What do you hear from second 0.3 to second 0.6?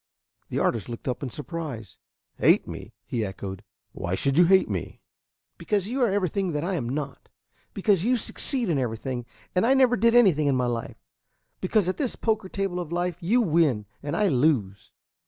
The